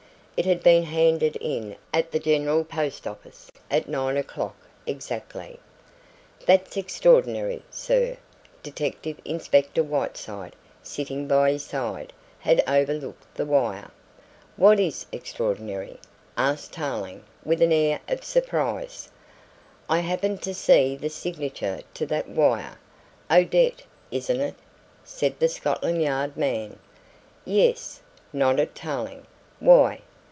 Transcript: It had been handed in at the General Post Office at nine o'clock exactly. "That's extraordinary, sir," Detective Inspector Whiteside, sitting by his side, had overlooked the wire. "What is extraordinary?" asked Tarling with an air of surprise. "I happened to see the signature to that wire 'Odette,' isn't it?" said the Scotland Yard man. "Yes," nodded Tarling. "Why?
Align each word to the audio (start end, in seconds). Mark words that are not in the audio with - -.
It 0.37 0.45
had 0.47 0.63
been 0.63 0.81
handed 0.85 1.35
in 1.35 1.75
at 1.93 2.11
the 2.11 2.17
General 2.17 2.63
Post 2.65 3.05
Office 3.05 3.51
at 3.69 3.87
nine 3.87 4.17
o'clock 4.17 4.55
exactly. 4.87 5.59
"That's 6.47 6.75
extraordinary, 6.77 7.61
sir," 7.69 8.17
Detective 8.63 9.19
Inspector 9.23 9.83
Whiteside, 9.83 10.55
sitting 10.81 11.27
by 11.27 11.51
his 11.51 11.63
side, 11.63 12.11
had 12.39 12.63
overlooked 12.67 13.35
the 13.35 13.45
wire. 13.45 13.91
"What 14.57 14.79
is 14.79 15.05
extraordinary?" 15.11 15.99
asked 16.35 16.73
Tarling 16.73 17.23
with 17.45 17.61
an 17.61 17.71
air 17.71 17.99
of 18.07 18.23
surprise. 18.23 19.09
"I 19.87 19.99
happened 19.99 20.41
to 20.41 20.55
see 20.55 20.95
the 20.95 21.09
signature 21.11 21.81
to 21.93 22.05
that 22.07 22.27
wire 22.27 22.79
'Odette,' 23.29 23.83
isn't 24.09 24.41
it?" 24.41 24.55
said 25.03 25.39
the 25.39 25.49
Scotland 25.49 26.01
Yard 26.01 26.35
man. 26.35 26.79
"Yes," 27.45 28.01
nodded 28.33 28.73
Tarling. 28.73 29.27
"Why? 29.59 29.99